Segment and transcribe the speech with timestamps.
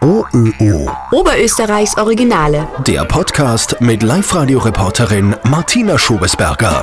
[0.00, 0.90] OÖO.
[1.12, 2.68] Oberösterreichs Originale.
[2.86, 6.82] Der Podcast mit Live-Radio-Reporterin Martina Schobesberger.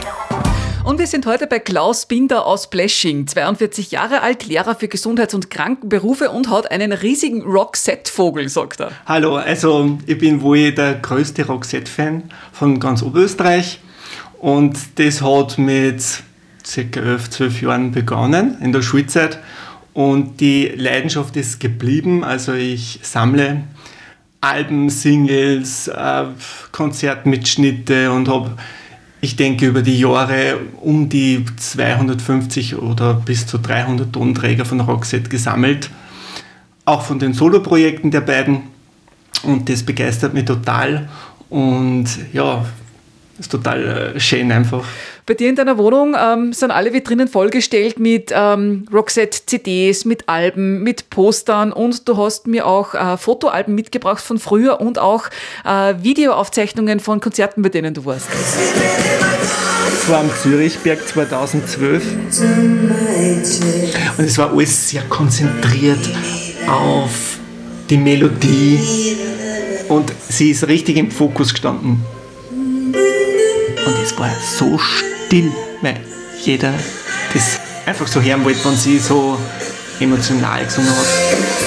[0.83, 5.33] Und wir sind heute bei Klaus Binder aus Bleshing, 42 Jahre alt, Lehrer für Gesundheits-
[5.33, 8.91] und Krankenberufe und hat einen riesigen Roxette-Vogel, sagt er.
[9.05, 13.79] Hallo, also ich bin wohl der größte Roxette-Fan von ganz Oberösterreich
[14.39, 16.03] und das hat mit
[16.65, 19.39] circa 11, 12 Jahren begonnen in der Schulzeit
[19.93, 22.23] und die Leidenschaft ist geblieben.
[22.23, 23.63] Also ich sammle
[24.41, 26.25] Alben, Singles, äh,
[26.71, 28.51] Konzertmitschnitte und habe,
[29.21, 35.29] ich denke, über die Jahre um die 250 oder bis zu 300 Tonträger von Roxette
[35.29, 35.89] gesammelt.
[36.85, 38.61] Auch von den Soloprojekten der beiden.
[39.43, 41.09] Und das begeistert mich total.
[41.49, 42.65] Und ja,
[43.39, 44.85] ist total äh, schön einfach.
[45.29, 50.81] Bei dir in deiner Wohnung ähm, sind alle Vitrinen vollgestellt mit ähm, Roxette-CDs, mit Alben,
[50.81, 55.25] mit Postern und du hast mir auch äh, Fotoalben mitgebracht von früher und auch
[55.63, 58.25] äh, Videoaufzeichnungen von Konzerten, bei denen du warst.
[59.91, 62.03] Das war am Zürichberg 2012
[64.17, 66.09] und es war alles sehr konzentriert
[66.67, 67.37] auf
[67.87, 69.15] die Melodie
[69.89, 72.03] und sie ist richtig im Fokus gestanden.
[73.85, 75.08] Und es war so still,
[75.81, 75.99] weil
[76.43, 76.73] jeder
[77.33, 79.37] das einfach so hören wollte, wenn sie so
[80.01, 81.05] emotional gesungen hat.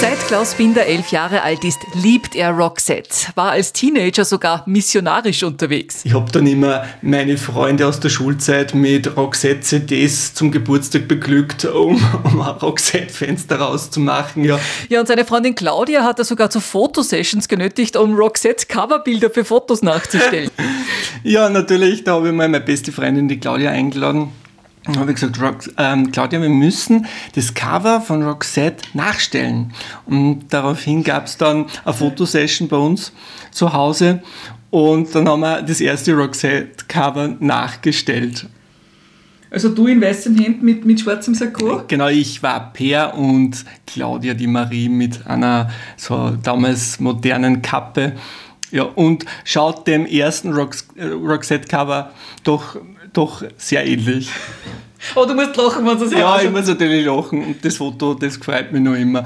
[0.01, 3.31] Seit Klaus Binder elf Jahre alt ist, liebt er Roxette.
[3.35, 6.01] War als Teenager sogar missionarisch unterwegs.
[6.03, 12.01] Ich habe dann immer meine Freunde aus der Schulzeit mit Roxette-CDs zum Geburtstag beglückt, um,
[12.23, 14.43] um Roxette-Fans daraus zu machen.
[14.43, 14.59] Ja.
[14.89, 19.81] ja, und seine Freundin Claudia hat er sogar zu Fotosessions genötigt, um Roxette-Coverbilder für Fotos
[19.81, 20.49] nachzustellen.
[21.23, 24.31] ja, natürlich, da habe ich mal meine beste Freundin, die Claudia, eingeladen
[24.85, 29.73] dann habe ich gesagt, Rock, ähm, Claudia, wir müssen das Cover von Roxette nachstellen.
[30.05, 33.13] Und daraufhin gab es dann eine Fotosession bei uns
[33.51, 34.21] zu Hause
[34.69, 38.47] und dann haben wir das erste Roxette-Cover nachgestellt.
[39.51, 41.83] Also du in weißem Hemd mit, mit schwarzem Sakko?
[41.87, 48.13] Genau, ich war Per und Claudia, die Marie, mit einer so damals modernen Kappe.
[48.73, 52.11] Ja, und schaut dem ersten Rox äh, Roxette-Cover
[52.43, 52.77] doch
[53.13, 54.29] doch sehr ähnlich.
[55.15, 57.43] Oh, du musst lachen, wenn du das Ja, ich muss natürlich lachen.
[57.43, 59.25] Und das Foto, das gefällt mir noch immer.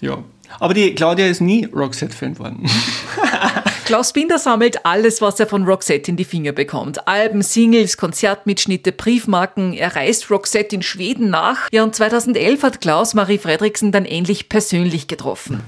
[0.00, 0.18] Ja.
[0.58, 2.68] Aber die Claudia ist nie Roxette-Fan geworden.
[3.84, 7.06] Klaus Binder sammelt alles, was er von Roxette in die Finger bekommt.
[7.06, 9.74] Alben, Singles, Konzertmitschnitte, Briefmarken.
[9.74, 11.68] Er reist Roxette in Schweden nach.
[11.70, 15.60] Ja, und 2011 hat Klaus Marie Fredriksen dann endlich persönlich getroffen.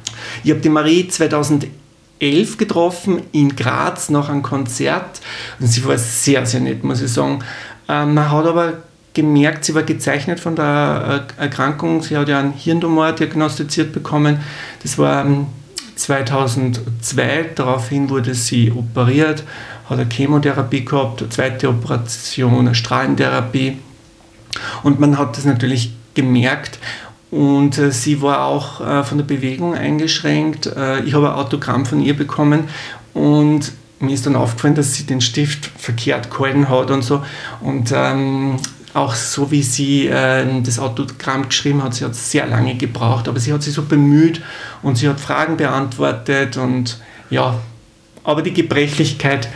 [0.43, 1.84] Ich habe die Marie 2011
[2.21, 5.21] 11 getroffen in Graz nach einem Konzert
[5.59, 7.43] und sie war sehr, sehr nett, muss ich sagen.
[7.89, 8.75] Ähm, man hat aber
[9.15, 12.03] gemerkt, sie war gezeichnet von der äh, Erkrankung.
[12.03, 14.41] Sie hat ja einen Hirntumor diagnostiziert bekommen.
[14.83, 15.25] Das war
[15.97, 17.23] 2002.
[17.23, 19.45] Ähm, Daraufhin wurde sie operiert,
[19.89, 23.79] hat eine Chemotherapie gehabt, eine zweite Operation, eine Strahlentherapie.
[24.83, 26.79] Und man hat das natürlich gemerkt.
[27.35, 30.67] Und äh, sie war auch äh, von der Bewegung eingeschränkt.
[30.67, 32.69] Äh, ich habe ein Autogramm von ihr bekommen
[33.13, 37.25] und mir ist dann aufgefallen, dass sie den Stift verkehrt gehalten hat und so.
[37.61, 38.59] Und ähm,
[38.93, 43.41] auch so wie sie äh, das Autogramm geschrieben hat, sie hat sehr lange gebraucht, aber
[43.41, 44.41] sie hat sich so bemüht
[44.83, 47.59] und sie hat Fragen beantwortet und ja,
[48.23, 49.49] aber die Gebrechlichkeit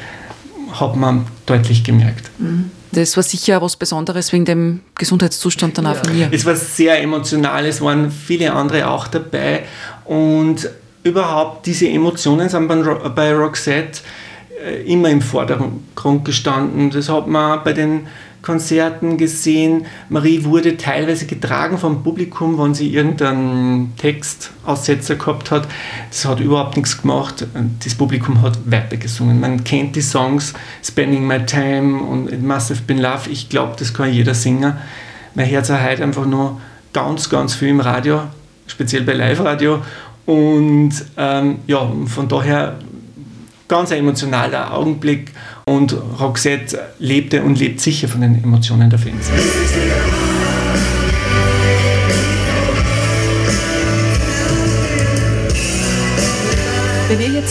[0.72, 2.28] hat man deutlich gemerkt.
[2.38, 2.72] Mhm.
[2.92, 6.04] Das war sicher was Besonderes wegen dem Gesundheitszustand danach ja.
[6.04, 6.28] von ihr.
[6.30, 9.64] Es war sehr emotional, es waren viele andere auch dabei
[10.04, 10.68] und
[11.02, 14.00] überhaupt diese Emotionen sind bei Roxette
[14.64, 16.90] äh, immer im Vordergrund gestanden.
[16.90, 18.06] Das hat man bei den
[18.42, 19.86] Konzerten gesehen.
[20.08, 25.68] Marie wurde teilweise getragen vom Publikum, wenn sie irgendeinen Textaussetzer gehabt hat.
[26.10, 27.46] Das hat überhaupt nichts gemacht.
[27.84, 29.40] Das Publikum hat weitergesungen.
[29.40, 33.28] Man kennt die Songs Spending My Time und It Must Have Been Love.
[33.30, 34.74] Ich glaube, das kann jeder singen.
[35.34, 36.60] Mein Herz heute einfach nur
[36.92, 38.22] ganz, ganz viel im Radio,
[38.66, 39.82] speziell bei Live-Radio.
[40.26, 42.76] Und ähm, ja, von daher
[43.68, 45.32] ganz ein emotionaler Augenblick
[45.66, 49.30] und Roxette lebte und lebt sicher von den Emotionen der Fans.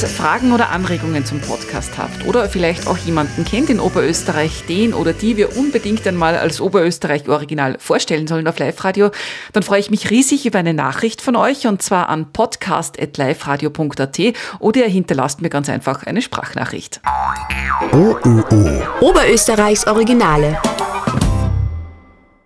[0.05, 5.11] Fragen oder Anregungen zum Podcast habt oder vielleicht auch jemanden kennt in Oberösterreich, den oder
[5.11, 9.09] die wir unbedingt einmal als Oberösterreich Original vorstellen sollen auf Live-Radio,
[9.53, 14.19] dann freue ich mich riesig über eine Nachricht von euch und zwar an podcast.liveradio.at
[14.59, 17.01] oder ihr hinterlasst mir ganz einfach eine Sprachnachricht.
[17.91, 18.85] OÖO.
[19.01, 20.59] Oberösterreichs Originale.